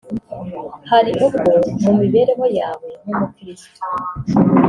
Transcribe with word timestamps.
Hari 0.91 1.11
ubwo 1.25 1.39
mu 1.83 1.91
mibereho 1.99 2.45
yawe 2.59 2.87
nk’umukiristu 3.05 3.79